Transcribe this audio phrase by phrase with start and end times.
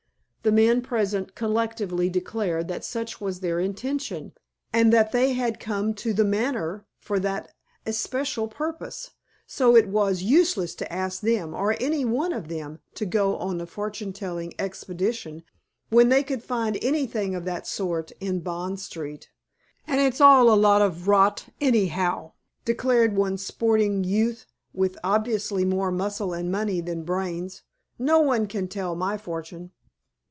[0.43, 4.33] The men present collectively declared that such was their intention,
[4.73, 7.53] and that they had come to "The Manor" for that
[7.85, 9.11] especial purpose,
[9.45, 13.61] so it was useless to ask them, or any one of them, to go on
[13.61, 15.43] a fortune telling expedition
[15.89, 19.29] when they could find anything of that sort in Bond Street.
[19.85, 22.31] "And it's all a lot of rot, anyhow,"
[22.65, 27.61] declared one sporting youth with obviously more muscle and money than brains;
[27.99, 29.69] "no one can tell my fortune."